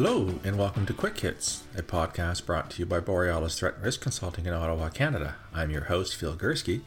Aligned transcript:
Hello, 0.00 0.32
and 0.44 0.56
welcome 0.56 0.86
to 0.86 0.92
Quick 0.92 1.18
Hits, 1.18 1.64
a 1.76 1.82
podcast 1.82 2.46
brought 2.46 2.70
to 2.70 2.78
you 2.78 2.86
by 2.86 3.00
Borealis 3.00 3.58
Threat 3.58 3.74
and 3.74 3.82
Risk 3.82 4.00
Consulting 4.00 4.46
in 4.46 4.54
Ottawa, 4.54 4.90
Canada. 4.90 5.34
I'm 5.52 5.72
your 5.72 5.86
host, 5.86 6.14
Phil 6.14 6.36
Gurski, 6.36 6.82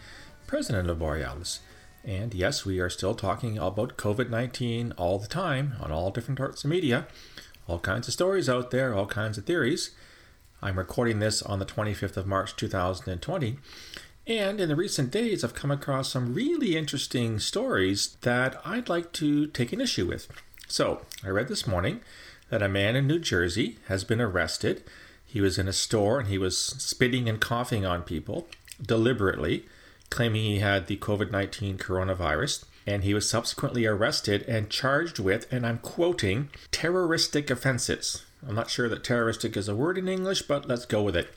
president 0.47 0.89
of 0.89 0.99
Borealis. 0.99 1.59
And 2.05 2.33
yes, 2.33 2.63
we 2.63 2.79
are 2.79 2.89
still 2.89 3.13
talking 3.13 3.57
about 3.57 3.97
COVID 3.97 4.29
19 4.29 4.93
all 4.93 5.19
the 5.19 5.27
time 5.27 5.73
on 5.81 5.91
all 5.91 6.09
different 6.09 6.37
parts 6.37 6.63
of 6.63 6.69
media, 6.69 7.05
all 7.67 7.79
kinds 7.79 8.07
of 8.07 8.13
stories 8.13 8.47
out 8.47 8.71
there, 8.71 8.93
all 8.93 9.07
kinds 9.07 9.37
of 9.37 9.43
theories. 9.43 9.91
I'm 10.61 10.77
recording 10.77 11.19
this 11.19 11.41
on 11.41 11.59
the 11.59 11.65
25th 11.65 12.15
of 12.15 12.27
March 12.27 12.55
2020. 12.55 13.57
And 14.25 14.61
in 14.61 14.69
the 14.69 14.75
recent 14.77 15.11
days, 15.11 15.43
I've 15.43 15.53
come 15.53 15.71
across 15.71 16.09
some 16.09 16.33
really 16.33 16.77
interesting 16.77 17.39
stories 17.39 18.15
that 18.21 18.61
I'd 18.63 18.87
like 18.87 19.11
to 19.11 19.47
take 19.47 19.73
an 19.73 19.81
issue 19.81 20.07
with. 20.07 20.29
So, 20.69 21.01
I 21.25 21.27
read 21.27 21.49
this 21.49 21.67
morning 21.67 21.99
that 22.51 22.61
a 22.61 22.69
man 22.69 22.95
in 22.97 23.07
New 23.07 23.17
Jersey 23.17 23.77
has 23.87 24.03
been 24.03 24.21
arrested. 24.21 24.83
He 25.25 25.41
was 25.41 25.57
in 25.57 25.69
a 25.69 25.73
store 25.73 26.19
and 26.19 26.27
he 26.27 26.37
was 26.37 26.57
spitting 26.57 27.27
and 27.27 27.39
coughing 27.39 27.85
on 27.85 28.03
people 28.03 28.47
deliberately, 28.79 29.65
claiming 30.09 30.43
he 30.43 30.59
had 30.59 30.85
the 30.85 30.97
COVID 30.97 31.31
19 31.31 31.77
coronavirus. 31.77 32.65
And 32.85 33.03
he 33.03 33.13
was 33.13 33.29
subsequently 33.29 33.85
arrested 33.85 34.43
and 34.47 34.69
charged 34.69 35.17
with, 35.17 35.51
and 35.51 35.65
I'm 35.65 35.77
quoting, 35.77 36.49
terroristic 36.71 37.49
offenses. 37.49 38.25
I'm 38.45 38.55
not 38.55 38.69
sure 38.69 38.89
that 38.89 39.03
terroristic 39.03 39.55
is 39.55 39.69
a 39.69 39.75
word 39.75 39.97
in 39.97 40.09
English, 40.09 40.41
but 40.41 40.67
let's 40.67 40.85
go 40.85 41.01
with 41.03 41.15
it. 41.15 41.29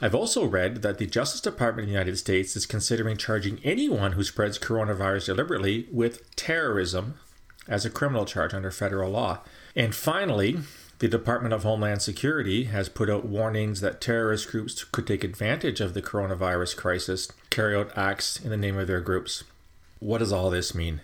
I've 0.00 0.14
also 0.14 0.44
read 0.44 0.82
that 0.82 0.98
the 0.98 1.06
Justice 1.06 1.42
Department 1.42 1.84
of 1.84 1.88
the 1.88 1.92
United 1.92 2.18
States 2.18 2.56
is 2.56 2.66
considering 2.66 3.16
charging 3.16 3.60
anyone 3.62 4.12
who 4.12 4.24
spreads 4.24 4.58
coronavirus 4.58 5.26
deliberately 5.26 5.86
with 5.92 6.34
terrorism 6.34 7.14
as 7.68 7.84
a 7.84 7.90
criminal 7.90 8.24
charge 8.24 8.54
under 8.54 8.70
federal 8.70 9.10
law. 9.10 9.40
And 9.76 9.94
finally, 9.94 10.58
the 10.98 11.08
Department 11.08 11.52
of 11.52 11.62
Homeland 11.62 12.02
Security 12.02 12.64
has 12.64 12.88
put 12.88 13.10
out 13.10 13.24
warnings 13.24 13.80
that 13.80 14.00
terrorist 14.00 14.50
groups 14.50 14.84
could 14.84 15.06
take 15.06 15.24
advantage 15.24 15.80
of 15.80 15.94
the 15.94 16.02
coronavirus 16.02 16.76
crisis, 16.76 17.28
carry 17.50 17.74
out 17.74 17.96
acts 17.96 18.38
in 18.38 18.50
the 18.50 18.56
name 18.56 18.78
of 18.78 18.86
their 18.86 19.00
groups. 19.00 19.44
What 19.98 20.18
does 20.18 20.32
all 20.32 20.50
this 20.50 20.74
mean? 20.74 21.00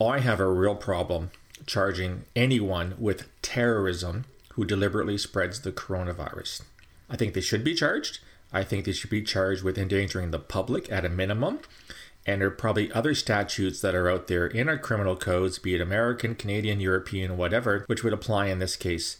I 0.00 0.18
have 0.18 0.40
a 0.40 0.50
real 0.50 0.74
problem 0.74 1.30
charging 1.66 2.24
anyone 2.34 2.94
with 2.98 3.28
terrorism 3.40 4.24
who 4.52 4.64
deliberately 4.64 5.18
spreads 5.18 5.60
the 5.60 5.72
coronavirus. 5.72 6.62
I 7.08 7.16
think 7.16 7.34
they 7.34 7.40
should 7.40 7.64
be 7.64 7.74
charged. 7.74 8.18
I 8.52 8.64
think 8.64 8.84
they 8.84 8.92
should 8.92 9.10
be 9.10 9.22
charged 9.22 9.62
with 9.62 9.78
endangering 9.78 10.30
the 10.30 10.38
public 10.38 10.90
at 10.92 11.04
a 11.04 11.08
minimum. 11.08 11.60
And 12.26 12.40
there 12.40 12.48
are 12.48 12.52
probably 12.52 12.90
other 12.92 13.14
statutes 13.14 13.80
that 13.82 13.94
are 13.94 14.10
out 14.10 14.28
there 14.28 14.46
in 14.46 14.68
our 14.68 14.78
criminal 14.78 15.16
codes, 15.16 15.58
be 15.58 15.74
it 15.74 15.80
American, 15.80 16.34
Canadian, 16.34 16.80
European, 16.80 17.36
whatever, 17.36 17.84
which 17.86 18.02
would 18.02 18.14
apply 18.14 18.46
in 18.46 18.58
this 18.58 18.76
case. 18.76 19.18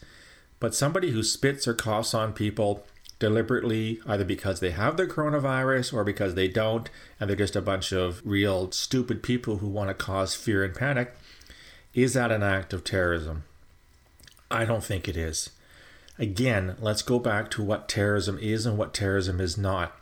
But 0.58 0.74
somebody 0.74 1.10
who 1.10 1.22
spits 1.22 1.68
or 1.68 1.74
coughs 1.74 2.14
on 2.14 2.32
people 2.32 2.86
deliberately, 3.18 4.00
either 4.06 4.24
because 4.24 4.60
they 4.60 4.70
have 4.70 4.96
the 4.96 5.06
coronavirus 5.06 5.92
or 5.92 6.04
because 6.04 6.34
they 6.34 6.48
don't, 6.48 6.88
and 7.20 7.28
they're 7.28 7.36
just 7.36 7.56
a 7.56 7.62
bunch 7.62 7.92
of 7.92 8.22
real 8.24 8.70
stupid 8.72 9.22
people 9.22 9.58
who 9.58 9.68
want 9.68 9.88
to 9.88 9.94
cause 9.94 10.34
fear 10.34 10.64
and 10.64 10.74
panic, 10.74 11.14
is 11.92 12.14
that 12.14 12.32
an 12.32 12.42
act 12.42 12.72
of 12.72 12.84
terrorism? 12.84 13.44
I 14.50 14.64
don't 14.64 14.84
think 14.84 15.08
it 15.08 15.16
is. 15.16 15.50
Again, 16.18 16.76
let's 16.80 17.02
go 17.02 17.18
back 17.18 17.50
to 17.52 17.62
what 17.62 17.88
terrorism 17.88 18.38
is 18.38 18.66
and 18.66 18.78
what 18.78 18.94
terrorism 18.94 19.40
is 19.40 19.58
not. 19.58 19.96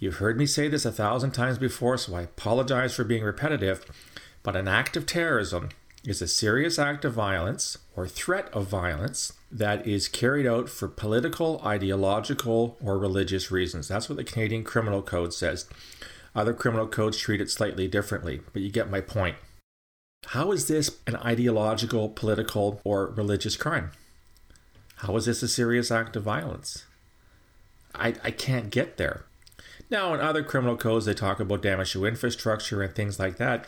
You've 0.00 0.16
heard 0.16 0.38
me 0.38 0.46
say 0.46 0.66
this 0.66 0.86
a 0.86 0.92
thousand 0.92 1.32
times 1.32 1.58
before, 1.58 1.98
so 1.98 2.14
I 2.14 2.22
apologize 2.22 2.94
for 2.94 3.04
being 3.04 3.22
repetitive, 3.22 3.84
but 4.42 4.56
an 4.56 4.66
act 4.66 4.96
of 4.96 5.04
terrorism 5.04 5.68
is 6.04 6.22
a 6.22 6.26
serious 6.26 6.78
act 6.78 7.04
of 7.04 7.12
violence 7.12 7.76
or 7.94 8.08
threat 8.08 8.48
of 8.54 8.66
violence 8.66 9.34
that 9.52 9.86
is 9.86 10.08
carried 10.08 10.46
out 10.46 10.70
for 10.70 10.88
political, 10.88 11.60
ideological, 11.62 12.78
or 12.82 12.98
religious 12.98 13.50
reasons. 13.50 13.88
That's 13.88 14.08
what 14.08 14.16
the 14.16 14.24
Canadian 14.24 14.64
Criminal 14.64 15.02
Code 15.02 15.34
says. 15.34 15.68
Other 16.34 16.54
criminal 16.54 16.86
codes 16.86 17.18
treat 17.18 17.42
it 17.42 17.50
slightly 17.50 17.86
differently, 17.86 18.40
but 18.54 18.62
you 18.62 18.70
get 18.70 18.90
my 18.90 19.02
point. 19.02 19.36
How 20.28 20.50
is 20.52 20.66
this 20.66 20.96
an 21.06 21.16
ideological, 21.16 22.08
political, 22.08 22.80
or 22.84 23.06
religious 23.06 23.56
crime? 23.56 23.90
How 24.96 25.14
is 25.16 25.26
this 25.26 25.42
a 25.42 25.48
serious 25.48 25.90
act 25.90 26.16
of 26.16 26.22
violence? 26.22 26.86
I, 27.94 28.14
I 28.24 28.30
can't 28.30 28.70
get 28.70 28.96
there. 28.96 29.24
Now, 29.90 30.14
in 30.14 30.20
other 30.20 30.44
criminal 30.44 30.76
codes, 30.76 31.06
they 31.06 31.14
talk 31.14 31.40
about 31.40 31.62
damage 31.62 31.92
to 31.92 32.06
infrastructure 32.06 32.80
and 32.80 32.94
things 32.94 33.18
like 33.18 33.36
that, 33.38 33.66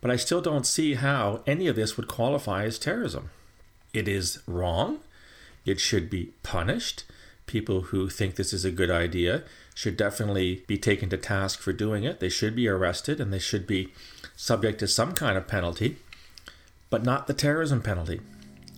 but 0.00 0.10
I 0.10 0.16
still 0.16 0.40
don't 0.40 0.66
see 0.66 0.94
how 0.94 1.42
any 1.46 1.66
of 1.66 1.76
this 1.76 1.96
would 1.96 2.06
qualify 2.06 2.64
as 2.64 2.78
terrorism. 2.78 3.30
It 3.92 4.06
is 4.06 4.40
wrong. 4.46 5.00
It 5.64 5.80
should 5.80 6.08
be 6.08 6.32
punished. 6.42 7.04
People 7.46 7.82
who 7.82 8.08
think 8.08 8.36
this 8.36 8.52
is 8.52 8.64
a 8.64 8.70
good 8.70 8.90
idea 8.90 9.42
should 9.74 9.96
definitely 9.96 10.62
be 10.68 10.78
taken 10.78 11.10
to 11.10 11.16
task 11.16 11.58
for 11.58 11.72
doing 11.72 12.04
it. 12.04 12.20
They 12.20 12.28
should 12.28 12.54
be 12.54 12.68
arrested 12.68 13.20
and 13.20 13.32
they 13.32 13.40
should 13.40 13.66
be 13.66 13.92
subject 14.36 14.78
to 14.80 14.86
some 14.86 15.14
kind 15.14 15.36
of 15.36 15.48
penalty, 15.48 15.96
but 16.90 17.02
not 17.02 17.26
the 17.26 17.34
terrorism 17.34 17.82
penalty. 17.82 18.20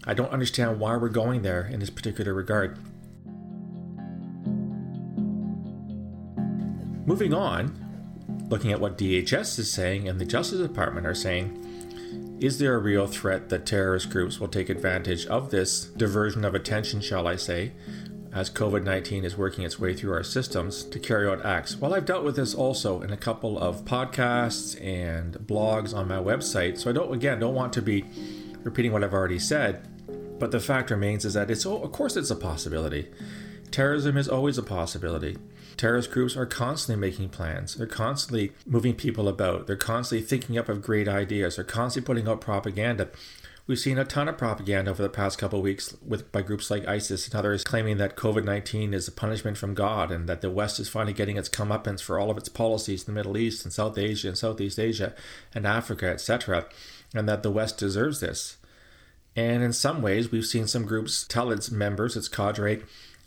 I 0.05 0.15
don't 0.15 0.33
understand 0.33 0.81
why 0.81 0.97
we're 0.97 1.11
going 1.11 1.43
there 1.43 1.67
in 1.67 1.81
this 1.81 1.91
particular 1.91 2.33
regard. 2.33 2.79
Moving 7.05 7.35
on, 7.35 8.47
looking 8.49 8.71
at 8.71 8.81
what 8.81 8.97
DHS 8.97 9.59
is 9.59 9.73
saying 9.73 10.09
and 10.09 10.21
the 10.21 10.25
Justice 10.25 10.61
Department 10.61 11.05
are 11.05 11.15
saying, 11.15 12.39
is 12.41 12.59
there 12.59 12.75
a 12.75 12.79
real 12.79 13.09
threat 13.09 13.49
that 13.49 13.67
terrorist 13.67 14.11
groups 14.11 14.39
will 14.39 14.49
take 14.49 14.69
advantage 14.69 15.27
of 15.27 15.51
this 15.51 15.85
diversion 15.85 16.45
of 16.45 16.55
attention, 16.55 17.01
shall 17.01 17.27
I 17.27 17.37
say, 17.37 17.73
as 18.33 18.51
COVID 18.51 18.85
19 18.85 19.25
is 19.25 19.37
working 19.37 19.65
its 19.65 19.81
way 19.81 19.95
through 19.95 20.13
our 20.13 20.23
systems 20.23 20.85
to 20.85 21.01
carry 21.01 21.29
out 21.29 21.45
acts? 21.45 21.77
Well, 21.77 21.93
I've 21.93 22.07
dealt 22.07 22.25
with 22.25 22.37
this 22.37 22.55
also 22.55 23.01
in 23.01 23.13
a 23.13 23.17
couple 23.17 23.59
of 23.59 23.85
podcasts 23.85 24.81
and 24.85 25.35
blogs 25.35 25.95
on 25.95 26.07
my 26.07 26.19
website, 26.19 26.79
so 26.79 26.89
I 26.89 26.93
don't, 26.93 27.13
again, 27.13 27.41
don't 27.41 27.55
want 27.55 27.73
to 27.75 27.83
be 27.83 28.05
repeating 28.63 28.93
what 28.93 29.03
I've 29.03 29.13
already 29.13 29.41
said, 29.41 29.89
but 30.39 30.53
the 30.53 30.61
fact 30.61 30.91
remains 30.91 31.25
is 31.25 31.35
that 31.35 31.51
it's, 31.51 31.67
oh, 31.67 31.83
of 31.83 31.91
course, 31.91 32.17
it's 32.17 32.31
a 32.31 32.37
possibility. 32.37 33.09
Terrorism 33.73 34.19
is 34.19 34.29
always 34.29 34.59
a 34.59 34.63
possibility. 34.63 35.39
Terrorist 35.79 36.11
groups 36.11 36.37
are 36.37 36.45
constantly 36.45 37.01
making 37.01 37.31
plans. 37.31 37.75
They're 37.75 37.87
constantly 37.87 38.53
moving 38.67 38.95
people 38.95 39.29
about. 39.29 39.67
They're 39.67 39.77
constantly 39.77 40.27
thinking 40.27 40.59
up 40.59 40.69
of 40.69 40.83
great 40.83 41.09
ideas. 41.09 41.57
They're 41.57 41.65
constantly 41.65 42.07
putting 42.07 42.29
out 42.29 42.43
propaganda. 42.43 43.09
We've 43.67 43.79
seen 43.79 43.97
a 43.97 44.05
ton 44.05 44.29
of 44.29 44.37
propaganda 44.37 44.91
over 44.91 45.03
the 45.03 45.09
past 45.09 45.39
couple 45.39 45.61
of 45.61 45.63
weeks 45.63 45.97
with 46.07 46.31
by 46.33 46.43
groups 46.43 46.71
like 46.71 46.87
ISIS 46.87 47.27
and 47.27 47.35
others 47.35 47.65
claiming 47.65 47.97
that 47.97 48.17
COVID 48.17 48.45
nineteen 48.45 48.93
is 48.93 49.09
a 49.09 49.13
punishment 49.13 49.57
from 49.57 49.73
God 49.73 50.11
and 50.11 50.29
that 50.29 50.43
the 50.43 50.51
West 50.51 50.79
is 50.79 50.89
finally 50.89 51.15
getting 51.15 51.37
its 51.37 51.49
comeuppance 51.49 52.03
for 52.03 52.19
all 52.19 52.31
of 52.31 52.37
its 52.37 52.49
policies 52.49 53.07
in 53.07 53.15
the 53.15 53.19
Middle 53.19 53.39
East 53.39 53.65
and 53.65 53.73
South 53.73 53.97
Asia 53.97 54.29
and 54.29 54.37
Southeast 54.37 54.79
Asia 54.79 55.15
and 55.55 55.67
Africa, 55.67 56.09
etc., 56.09 56.67
and 57.15 57.29
that 57.29 57.43
the 57.43 57.53
West 57.53 57.79
deserves 57.79 58.21
this. 58.21 58.57
And 59.35 59.63
in 59.63 59.73
some 59.73 60.03
ways, 60.03 60.31
we've 60.31 60.45
seen 60.45 60.67
some 60.67 60.85
groups 60.85 61.25
tell 61.25 61.51
its 61.53 61.71
members, 61.71 62.17
its 62.17 62.29
cadre, 62.29 62.83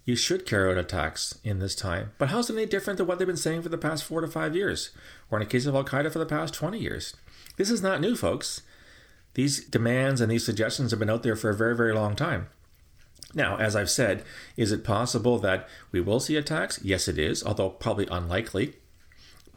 you 0.06 0.16
should 0.16 0.46
carry 0.46 0.72
out 0.72 0.78
attacks 0.78 1.38
in 1.44 1.60
this 1.60 1.76
time. 1.76 2.12
But 2.20 2.30
how's 2.30 2.50
it 2.50 2.56
any 2.56 2.68
different 2.68 2.98
than 2.98 3.08
what 3.08 3.18
they've 3.18 3.28
been 3.28 3.36
saying 3.36 3.64
for 3.64 3.70
the 3.70 3.78
past 3.78 4.04
four 4.04 4.22
to 4.22 4.28
five 4.28 4.56
years, 4.56 4.92
or 5.30 5.40
in 5.40 5.44
the 5.44 5.50
case 5.50 5.66
of 5.66 5.76
Al 5.76 5.84
Qaeda 5.84 6.12
for 6.14 6.20
the 6.20 6.26
past 6.28 6.54
20 6.54 6.80
years? 6.80 7.16
This 7.58 7.72
is 7.72 7.82
not 7.82 8.00
new, 8.00 8.16
folks. 8.16 8.62
These 9.34 9.66
demands 9.66 10.22
and 10.22 10.32
these 10.32 10.46
suggestions 10.46 10.92
have 10.92 11.00
been 11.00 11.10
out 11.10 11.24
there 11.24 11.36
for 11.36 11.50
a 11.50 11.56
very, 11.56 11.76
very 11.76 11.94
long 11.94 12.16
time. 12.16 12.48
Now, 13.34 13.58
as 13.58 13.76
I've 13.76 13.90
said, 13.90 14.24
is 14.56 14.72
it 14.72 14.84
possible 14.84 15.40
that 15.40 15.68
we 15.92 16.00
will 16.00 16.20
see 16.20 16.38
attacks? 16.38 16.80
Yes, 16.84 17.08
it 17.08 17.18
is, 17.18 17.44
although 17.44 17.70
probably 17.70 18.08
unlikely. 18.10 18.76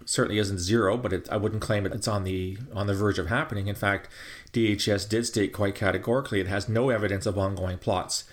Certainly 0.05 0.39
isn't 0.39 0.59
zero, 0.59 0.97
but 0.97 1.13
it, 1.13 1.29
I 1.31 1.37
wouldn't 1.37 1.63
claim 1.63 1.85
it, 1.85 1.93
it's 1.93 2.09
on 2.09 2.25
the 2.25 2.57
on 2.73 2.87
the 2.87 2.95
verge 2.95 3.19
of 3.19 3.27
happening. 3.27 3.69
In 3.69 3.75
fact, 3.75 4.09
DHS 4.53 5.09
did 5.09 5.27
state 5.27 5.53
quite 5.53 5.75
categorically 5.75 6.41
it 6.41 6.47
has 6.49 6.69
no 6.69 6.89
evidence 6.89 7.27
of 7.27 7.37
ongoing 7.37 7.77
plots 7.77 8.25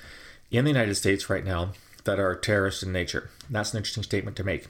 in 0.50 0.64
the 0.64 0.72
United 0.72 0.96
States 0.96 1.30
right 1.30 1.44
now 1.44 1.74
that 2.06 2.20
are 2.20 2.36
terrorist 2.36 2.84
in 2.84 2.92
nature. 2.92 3.30
That's 3.50 3.74
an 3.74 3.78
interesting 3.78 4.04
statement 4.04 4.38
to 4.38 4.44
make. 4.44 4.68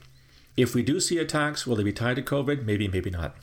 If 0.57 0.73
we 0.73 0.83
do 0.83 0.99
see 0.99 1.17
attacks, 1.17 1.67
will 1.67 1.75
they 1.75 1.83
be 1.83 1.93
tied 1.93 2.15
to 2.15 2.21
COVID? 2.21 2.65
Maybe, 2.65 2.87
maybe 2.87 3.09
not. 3.09 3.35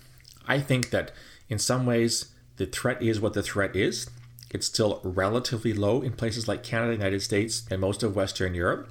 I 0.47 0.59
think 0.61 0.91
that 0.91 1.13
in 1.49 1.59
some 1.59 1.87
ways 1.87 2.33
the 2.57 2.67
threat 2.67 3.03
is 3.03 3.21
what 3.21 3.35
the 3.35 3.43
threat 3.43 3.77
is. 3.77 4.09
It's 4.51 4.67
still 4.67 5.01
relatively 5.03 5.73
low 5.73 6.03
in 6.03 6.13
places 6.13 6.49
like 6.49 6.63
Canada, 6.63 6.93
United 6.93 7.23
States, 7.23 7.65
and 7.71 7.81
most 7.81 8.03
of 8.03 8.17
Western 8.17 8.55
Europe. 8.55 8.91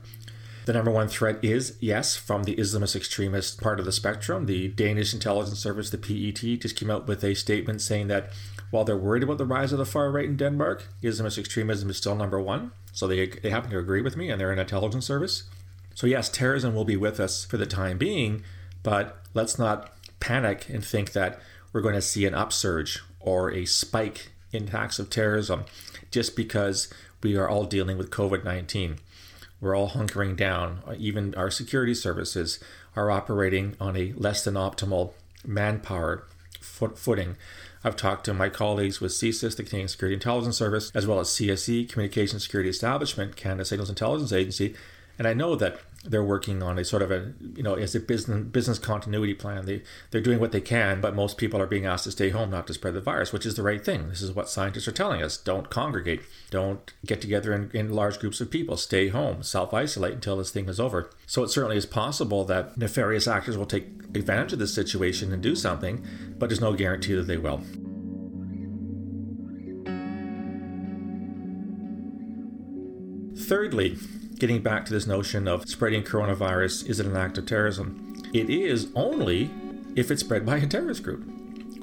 The 0.65 0.73
number 0.73 0.91
one 0.91 1.07
threat 1.07 1.43
is, 1.43 1.75
yes, 1.79 2.15
from 2.15 2.43
the 2.43 2.55
Islamist 2.55 2.95
extremist 2.95 3.59
part 3.59 3.79
of 3.79 3.85
the 3.85 3.91
spectrum. 3.91 4.45
The 4.45 4.67
Danish 4.67 5.13
intelligence 5.13 5.59
service, 5.59 5.89
the 5.89 5.97
PET, 5.97 6.61
just 6.61 6.75
came 6.75 6.91
out 6.91 7.07
with 7.07 7.23
a 7.23 7.33
statement 7.33 7.81
saying 7.81 8.07
that 8.07 8.29
while 8.69 8.83
they're 8.83 8.97
worried 8.97 9.23
about 9.23 9.39
the 9.39 9.45
rise 9.45 9.71
of 9.71 9.79
the 9.79 9.85
far 9.85 10.11
right 10.11 10.25
in 10.25 10.37
Denmark, 10.37 10.87
Islamist 11.01 11.39
extremism 11.39 11.89
is 11.89 11.97
still 11.97 12.15
number 12.15 12.39
one. 12.39 12.71
So 12.91 13.07
they, 13.07 13.27
they 13.27 13.49
happen 13.49 13.71
to 13.71 13.79
agree 13.79 14.01
with 14.01 14.17
me 14.17 14.29
and 14.29 14.39
they're 14.39 14.51
an 14.51 14.59
intelligence 14.59 15.05
service. 15.05 15.43
So, 15.95 16.07
yes, 16.07 16.29
terrorism 16.29 16.73
will 16.73 16.85
be 16.85 16.97
with 16.97 17.19
us 17.19 17.45
for 17.45 17.57
the 17.57 17.65
time 17.65 17.97
being, 17.97 18.43
but 18.83 19.21
let's 19.33 19.59
not 19.59 19.91
panic 20.19 20.69
and 20.69 20.83
think 20.83 21.11
that 21.13 21.39
we're 21.73 21.81
going 21.81 21.95
to 21.95 22.01
see 22.01 22.25
an 22.25 22.33
upsurge 22.33 22.99
or 23.19 23.51
a 23.51 23.65
spike 23.65 24.31
in 24.51 24.69
acts 24.69 24.99
of 24.99 25.09
terrorism 25.09 25.65
just 26.11 26.35
because 26.35 26.91
we 27.23 27.35
are 27.37 27.47
all 27.47 27.65
dealing 27.65 27.97
with 27.97 28.09
COVID 28.09 28.43
19. 28.43 28.97
We're 29.59 29.75
all 29.75 29.89
hunkering 29.89 30.35
down. 30.35 30.81
Even 30.97 31.35
our 31.35 31.51
security 31.51 31.93
services 31.93 32.59
are 32.95 33.11
operating 33.11 33.75
on 33.79 33.95
a 33.95 34.13
less 34.17 34.43
than 34.43 34.55
optimal 34.55 35.13
manpower 35.45 36.23
foot- 36.59 36.97
footing. 36.97 37.37
I've 37.83 37.95
talked 37.95 38.25
to 38.25 38.33
my 38.33 38.49
colleagues 38.49 39.01
with 39.01 39.11
CSIS, 39.11 39.55
the 39.55 39.63
Canadian 39.63 39.87
Security 39.87 40.13
Intelligence 40.13 40.57
Service, 40.57 40.91
as 40.93 41.07
well 41.07 41.19
as 41.19 41.29
CSE, 41.29 41.89
Communication 41.89 42.39
Security 42.39 42.69
Establishment, 42.69 43.35
Canada 43.35 43.65
Signals 43.65 43.89
Intelligence 43.89 44.31
Agency, 44.31 44.75
and 45.17 45.27
I 45.27 45.33
know 45.33 45.55
that 45.55 45.79
they're 46.03 46.23
working 46.23 46.63
on 46.63 46.79
a 46.79 46.83
sort 46.83 47.03
of 47.03 47.11
a 47.11 47.33
you 47.55 47.61
know 47.61 47.75
as 47.75 47.93
a 47.93 47.99
business 47.99 48.43
business 48.45 48.79
continuity 48.79 49.33
plan. 49.33 49.65
They 49.65 49.83
they're 50.09 50.21
doing 50.21 50.39
what 50.39 50.51
they 50.51 50.61
can, 50.61 50.99
but 50.99 51.13
most 51.13 51.37
people 51.37 51.61
are 51.61 51.67
being 51.67 51.85
asked 51.85 52.05
to 52.05 52.11
stay 52.11 52.29
home, 52.29 52.49
not 52.49 52.65
to 52.67 52.73
spread 52.73 52.95
the 52.95 53.01
virus, 53.01 53.31
which 53.31 53.45
is 53.45 53.55
the 53.55 53.63
right 53.63 53.83
thing. 53.83 54.09
This 54.09 54.21
is 54.21 54.31
what 54.31 54.49
scientists 54.49 54.87
are 54.87 54.93
telling 54.93 55.21
us: 55.21 55.37
don't 55.37 55.69
congregate, 55.69 56.21
don't 56.49 56.91
get 57.05 57.21
together 57.21 57.53
in, 57.53 57.69
in 57.73 57.93
large 57.93 58.19
groups 58.19 58.41
of 58.41 58.49
people, 58.49 58.77
stay 58.77 59.09
home, 59.09 59.43
self 59.43 59.73
isolate 59.73 60.13
until 60.13 60.37
this 60.37 60.51
thing 60.51 60.67
is 60.67 60.79
over. 60.79 61.09
So 61.27 61.43
it 61.43 61.49
certainly 61.49 61.77
is 61.77 61.85
possible 61.85 62.45
that 62.45 62.77
nefarious 62.77 63.27
actors 63.27 63.57
will 63.57 63.67
take 63.67 63.85
advantage 64.15 64.53
of 64.53 64.59
this 64.59 64.73
situation 64.73 65.31
and 65.31 65.41
do 65.41 65.55
something, 65.55 66.05
but 66.37 66.49
there's 66.49 66.61
no 66.61 66.73
guarantee 66.73 67.13
that 67.13 67.27
they 67.27 67.37
will. 67.37 67.61
Thirdly, 73.37 73.97
getting 74.41 74.63
back 74.63 74.83
to 74.83 74.91
this 74.91 75.05
notion 75.05 75.47
of 75.47 75.69
spreading 75.69 76.01
coronavirus 76.01 76.89
is 76.89 76.99
it 76.99 77.05
an 77.05 77.15
act 77.15 77.37
of 77.37 77.45
terrorism? 77.45 78.11
It 78.33 78.49
is 78.49 78.87
only 78.95 79.51
if 79.95 80.09
it's 80.09 80.21
spread 80.21 80.47
by 80.47 80.57
a 80.57 80.65
terrorist 80.65 81.03
group 81.03 81.23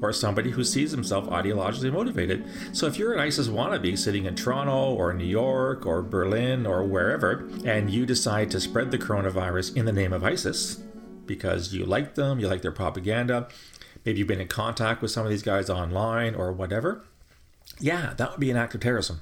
or 0.02 0.12
somebody 0.12 0.50
who 0.50 0.64
sees 0.64 0.90
himself 0.90 1.28
ideologically 1.28 1.92
motivated. 1.92 2.44
So 2.72 2.86
if 2.86 2.98
you're 2.98 3.12
an 3.12 3.20
ISIS 3.20 3.46
wannabe 3.46 3.96
sitting 3.96 4.24
in 4.24 4.34
Toronto 4.34 4.92
or 4.92 5.14
New 5.14 5.24
York 5.24 5.86
or 5.86 6.02
Berlin 6.02 6.66
or 6.66 6.82
wherever, 6.82 7.48
and 7.64 7.90
you 7.90 8.04
decide 8.04 8.50
to 8.50 8.60
spread 8.60 8.90
the 8.90 8.98
coronavirus 8.98 9.76
in 9.76 9.84
the 9.84 9.92
name 9.92 10.12
of 10.12 10.24
ISIS 10.24 10.82
because 11.26 11.72
you 11.72 11.86
like 11.86 12.16
them, 12.16 12.40
you 12.40 12.48
like 12.48 12.62
their 12.62 12.72
propaganda, 12.72 13.46
maybe 14.04 14.18
you've 14.18 14.26
been 14.26 14.40
in 14.40 14.48
contact 14.48 15.00
with 15.00 15.12
some 15.12 15.24
of 15.24 15.30
these 15.30 15.44
guys 15.44 15.70
online 15.70 16.34
or 16.34 16.52
whatever, 16.52 17.04
yeah, 17.78 18.14
that 18.16 18.32
would 18.32 18.40
be 18.40 18.50
an 18.50 18.56
act 18.56 18.74
of 18.74 18.80
terrorism 18.80 19.20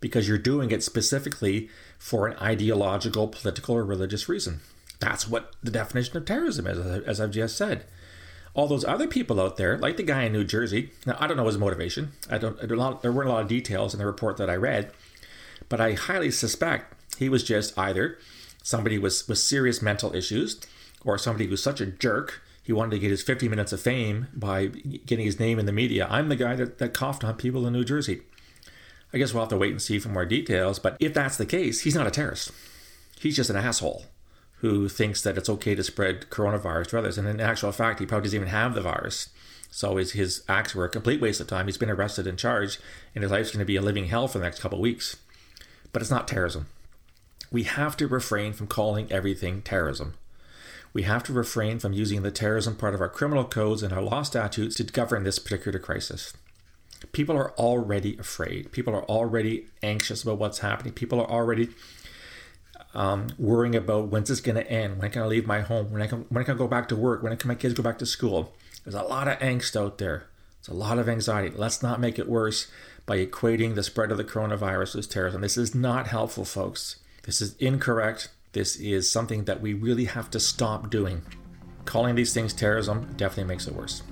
because 0.00 0.28
you're 0.28 0.38
doing 0.38 0.70
it 0.70 0.82
specifically 0.82 1.68
for 1.98 2.26
an 2.26 2.36
ideological, 2.38 3.28
political, 3.28 3.76
or 3.76 3.84
religious 3.84 4.28
reason. 4.28 4.60
That's 4.98 5.28
what 5.28 5.54
the 5.62 5.70
definition 5.70 6.16
of 6.16 6.24
terrorism 6.24 6.66
is, 6.66 6.78
as 6.78 7.20
I've 7.20 7.30
just 7.30 7.56
said. 7.56 7.84
All 8.52 8.66
those 8.66 8.84
other 8.84 9.06
people 9.06 9.40
out 9.40 9.56
there, 9.56 9.78
like 9.78 9.96
the 9.96 10.02
guy 10.02 10.24
in 10.24 10.32
New 10.32 10.44
Jersey, 10.44 10.90
now 11.06 11.16
I 11.20 11.26
don't 11.26 11.36
know 11.36 11.46
his 11.46 11.56
motivation. 11.56 12.12
I 12.28 12.38
don't. 12.38 12.60
I 12.60 12.66
don't 12.66 13.00
there 13.00 13.12
weren't 13.12 13.28
a 13.28 13.32
lot 13.32 13.42
of 13.42 13.48
details 13.48 13.94
in 13.94 14.00
the 14.00 14.06
report 14.06 14.38
that 14.38 14.50
I 14.50 14.56
read, 14.56 14.92
but 15.68 15.80
I 15.80 15.92
highly 15.92 16.32
suspect 16.32 17.16
he 17.16 17.28
was 17.28 17.44
just 17.44 17.78
either 17.78 18.18
somebody 18.62 18.98
with 18.98 19.28
with 19.28 19.38
serious 19.38 19.80
mental 19.80 20.14
issues, 20.16 20.60
or 21.04 21.16
somebody 21.16 21.46
who's 21.46 21.62
such 21.62 21.80
a 21.80 21.86
jerk 21.86 22.42
he 22.62 22.72
wanted 22.72 22.90
to 22.92 22.98
get 22.98 23.10
his 23.10 23.22
50 23.22 23.48
minutes 23.48 23.72
of 23.72 23.80
fame 23.80 24.28
by 24.32 24.66
getting 24.66 25.26
his 25.26 25.40
name 25.40 25.58
in 25.58 25.66
the 25.66 25.72
media. 25.72 26.06
I'm 26.08 26.28
the 26.28 26.36
guy 26.36 26.54
that, 26.56 26.78
that 26.78 26.94
coughed 26.94 27.24
on 27.24 27.34
people 27.34 27.66
in 27.66 27.72
New 27.72 27.84
Jersey. 27.84 28.22
I 29.12 29.18
guess 29.18 29.32
we'll 29.32 29.42
have 29.42 29.50
to 29.50 29.56
wait 29.56 29.72
and 29.72 29.82
see 29.82 29.98
for 29.98 30.08
more 30.08 30.24
details. 30.24 30.78
But 30.78 30.96
if 31.00 31.14
that's 31.14 31.36
the 31.36 31.46
case, 31.46 31.80
he's 31.80 31.94
not 31.94 32.06
a 32.06 32.10
terrorist. 32.10 32.52
He's 33.18 33.36
just 33.36 33.50
an 33.50 33.56
asshole 33.56 34.04
who 34.58 34.88
thinks 34.88 35.22
that 35.22 35.38
it's 35.38 35.48
okay 35.48 35.74
to 35.74 35.82
spread 35.82 36.28
coronavirus 36.30 36.88
to 36.88 36.98
others. 36.98 37.18
And 37.18 37.26
in 37.26 37.40
actual 37.40 37.72
fact, 37.72 37.98
he 37.98 38.06
probably 38.06 38.26
doesn't 38.26 38.36
even 38.36 38.48
have 38.48 38.74
the 38.74 38.82
virus. 38.82 39.30
So 39.70 39.96
his, 39.96 40.12
his 40.12 40.42
acts 40.48 40.74
were 40.74 40.84
a 40.84 40.90
complete 40.90 41.20
waste 41.20 41.40
of 41.40 41.46
time. 41.46 41.66
He's 41.66 41.78
been 41.78 41.90
arrested 41.90 42.26
and 42.26 42.38
charged, 42.38 42.80
and 43.14 43.22
his 43.22 43.30
life's 43.30 43.50
going 43.50 43.60
to 43.60 43.64
be 43.64 43.76
a 43.76 43.82
living 43.82 44.06
hell 44.06 44.28
for 44.28 44.38
the 44.38 44.44
next 44.44 44.60
couple 44.60 44.78
of 44.78 44.82
weeks. 44.82 45.16
But 45.92 46.02
it's 46.02 46.10
not 46.10 46.28
terrorism. 46.28 46.66
We 47.50 47.64
have 47.64 47.96
to 47.98 48.06
refrain 48.06 48.52
from 48.52 48.66
calling 48.66 49.10
everything 49.10 49.62
terrorism. 49.62 50.14
We 50.92 51.02
have 51.02 51.22
to 51.24 51.32
refrain 51.32 51.78
from 51.78 51.92
using 51.92 52.22
the 52.22 52.30
terrorism 52.30 52.76
part 52.76 52.94
of 52.94 53.00
our 53.00 53.08
criminal 53.08 53.44
codes 53.44 53.82
and 53.82 53.92
our 53.92 54.02
law 54.02 54.22
statutes 54.22 54.76
to 54.76 54.84
govern 54.84 55.22
this 55.24 55.38
particular 55.38 55.78
crisis 55.78 56.34
people 57.12 57.36
are 57.36 57.52
already 57.52 58.16
afraid. 58.18 58.72
People 58.72 58.94
are 58.94 59.04
already 59.04 59.66
anxious 59.82 60.22
about 60.22 60.38
what's 60.38 60.58
happening. 60.58 60.92
People 60.92 61.20
are 61.20 61.30
already 61.30 61.70
um, 62.94 63.28
worrying 63.38 63.74
about 63.74 64.08
when's 64.08 64.28
this 64.28 64.40
going 64.40 64.56
to 64.56 64.70
end? 64.70 64.98
When 64.98 65.10
can 65.10 65.22
I 65.22 65.26
leave 65.26 65.46
my 65.46 65.60
home? 65.60 65.90
When 65.92 66.02
I 66.02 66.06
can 66.06 66.26
when 66.28 66.44
can 66.44 66.54
I 66.54 66.58
go 66.58 66.68
back 66.68 66.88
to 66.88 66.96
work? 66.96 67.22
When 67.22 67.36
can 67.36 67.48
my 67.48 67.54
kids 67.54 67.74
go 67.74 67.82
back 67.82 67.98
to 67.98 68.06
school? 68.06 68.52
There's 68.84 68.94
a 68.94 69.02
lot 69.02 69.28
of 69.28 69.38
angst 69.38 69.80
out 69.80 69.98
there. 69.98 70.26
There's 70.60 70.76
a 70.76 70.78
lot 70.78 70.98
of 70.98 71.08
anxiety. 71.08 71.54
Let's 71.56 71.82
not 71.82 72.00
make 72.00 72.18
it 72.18 72.28
worse 72.28 72.66
by 73.06 73.24
equating 73.24 73.74
the 73.74 73.82
spread 73.82 74.10
of 74.10 74.18
the 74.18 74.24
coronavirus 74.24 74.96
with 74.96 75.08
terrorism. 75.08 75.40
This 75.40 75.56
is 75.56 75.74
not 75.74 76.08
helpful, 76.08 76.44
folks. 76.44 76.96
This 77.22 77.40
is 77.40 77.56
incorrect. 77.56 78.28
This 78.52 78.76
is 78.76 79.10
something 79.10 79.44
that 79.44 79.60
we 79.60 79.74
really 79.74 80.06
have 80.06 80.30
to 80.30 80.40
stop 80.40 80.90
doing. 80.90 81.22
Calling 81.84 82.14
these 82.14 82.34
things 82.34 82.52
terrorism 82.52 83.12
definitely 83.16 83.52
makes 83.52 83.66
it 83.66 83.74
worse. 83.74 84.02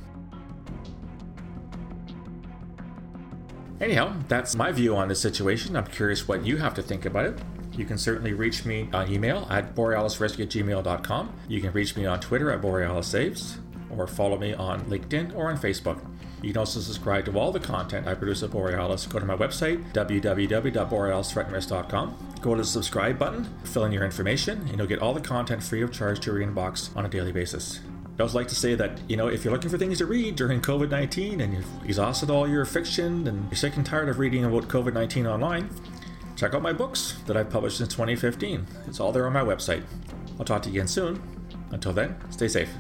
Anyhow, 3.80 4.12
that's 4.26 4.56
my 4.56 4.72
view 4.72 4.96
on 4.96 5.06
this 5.08 5.20
situation. 5.20 5.76
I'm 5.76 5.86
curious 5.86 6.26
what 6.26 6.44
you 6.44 6.56
have 6.56 6.74
to 6.74 6.82
think 6.82 7.06
about 7.06 7.26
it. 7.26 7.38
You 7.76 7.84
can 7.84 7.96
certainly 7.96 8.32
reach 8.32 8.64
me 8.64 8.88
on 8.92 9.08
email 9.10 9.46
at 9.50 9.76
borealisrescue 9.76 10.42
at 10.42 10.48
gmail.com. 10.48 11.32
You 11.48 11.60
can 11.60 11.72
reach 11.72 11.96
me 11.96 12.06
on 12.06 12.18
Twitter 12.18 12.50
at 12.50 12.60
borealissaves, 12.60 13.58
or 13.96 14.08
follow 14.08 14.36
me 14.36 14.52
on 14.52 14.80
LinkedIn 14.86 15.36
or 15.36 15.48
on 15.48 15.56
Facebook. 15.58 16.04
You 16.42 16.52
can 16.52 16.58
also 16.58 16.80
subscribe 16.80 17.24
to 17.26 17.38
all 17.38 17.52
the 17.52 17.60
content 17.60 18.08
I 18.08 18.14
produce 18.14 18.42
at 18.42 18.50
Borealis. 18.50 19.06
Go 19.06 19.20
to 19.20 19.26
my 19.26 19.36
website, 19.36 19.92
www.borealisthreatandrisk.com. 19.92 22.34
Go 22.40 22.54
to 22.54 22.60
the 22.60 22.66
subscribe 22.66 23.18
button, 23.18 23.44
fill 23.64 23.84
in 23.84 23.92
your 23.92 24.04
information, 24.04 24.60
and 24.68 24.78
you'll 24.78 24.86
get 24.86 25.00
all 25.00 25.12
the 25.14 25.20
content 25.20 25.62
free 25.62 25.82
of 25.82 25.92
charge 25.92 26.20
to 26.20 26.32
your 26.32 26.40
inbox 26.46 26.96
on 26.96 27.04
a 27.06 27.08
daily 27.08 27.32
basis. 27.32 27.80
I 28.18 28.22
always 28.22 28.34
like 28.34 28.48
to 28.48 28.56
say 28.56 28.74
that, 28.74 28.98
you 29.08 29.16
know, 29.16 29.28
if 29.28 29.44
you're 29.44 29.52
looking 29.52 29.70
for 29.70 29.78
things 29.78 29.98
to 29.98 30.06
read 30.06 30.34
during 30.34 30.60
COVID 30.60 30.90
19 30.90 31.40
and 31.40 31.54
you've 31.54 31.84
exhausted 31.84 32.30
all 32.30 32.48
your 32.48 32.64
fiction 32.64 33.28
and 33.28 33.44
you're 33.44 33.56
sick 33.56 33.76
and 33.76 33.86
tired 33.86 34.08
of 34.08 34.18
reading 34.18 34.44
about 34.44 34.66
COVID 34.66 34.92
19 34.92 35.24
online, 35.24 35.70
check 36.34 36.52
out 36.52 36.60
my 36.60 36.72
books 36.72 37.16
that 37.26 37.36
I've 37.36 37.48
published 37.48 37.78
since 37.78 37.92
2015. 37.92 38.66
It's 38.88 38.98
all 38.98 39.12
there 39.12 39.24
on 39.26 39.32
my 39.32 39.42
website. 39.42 39.84
I'll 40.36 40.44
talk 40.44 40.62
to 40.62 40.68
you 40.68 40.80
again 40.80 40.88
soon. 40.88 41.22
Until 41.70 41.92
then, 41.92 42.16
stay 42.32 42.48
safe. 42.48 42.70